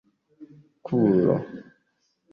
[0.85, 1.35] kulo